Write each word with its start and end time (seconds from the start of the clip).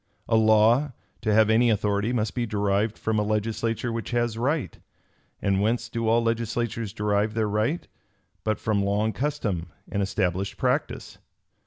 A 0.27 0.35
law, 0.35 0.93
to 1.21 1.31
have 1.31 1.51
any 1.51 1.69
authority 1.69 2.11
must 2.11 2.33
be 2.33 2.47
derived 2.47 2.97
from 2.97 3.19
a 3.19 3.23
legislature 3.23 3.91
which 3.93 4.09
has 4.09 4.35
right. 4.35 4.79
And 5.43 5.61
whence 5.61 5.89
do 5.89 6.07
all 6.07 6.23
legislatures 6.23 6.91
derive 6.91 7.35
their 7.35 7.47
right, 7.47 7.87
but 8.43 8.57
from 8.57 8.81
long 8.81 9.13
custom 9.13 9.67
and 9.91 10.01
established 10.01 10.57
practice? 10.57 11.19